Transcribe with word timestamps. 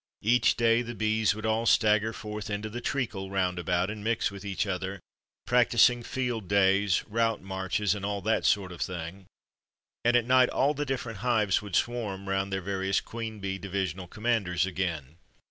Each 0.23 0.55
day 0.55 0.81
the 0.81 0.95
bees 0.95 1.35
would 1.35 1.45
all 1.45 1.67
stagger 1.67 2.11
forth 2.11 2.49
into 2.49 2.71
the 2.71 2.81
treacle 2.81 3.29
round 3.29 3.59
about 3.59 3.91
and 3.91 4.03
mix 4.03 4.31
with 4.31 4.43
each 4.43 4.65
other, 4.65 4.99
practising 5.45 6.01
field 6.01 6.47
days, 6.47 7.03
route 7.07 7.43
marches, 7.43 7.93
and 7.93 8.03
all 8.03 8.19
that 8.23 8.43
sort 8.43 8.71
of 8.71 8.81
thing, 8.81 9.27
and 10.03 10.15
at 10.15 10.25
night 10.25 10.49
all 10.49 10.73
the 10.73 10.87
different 10.87 11.19
hives 11.19 11.61
would 11.61 11.75
swarm 11.75 12.27
round 12.27 12.51
their 12.51 12.61
various 12.63 12.99
queen 12.99 13.39
bee 13.39 13.59
divisional 13.59 14.07
commanders 14.07 14.65
again. 14.65 15.17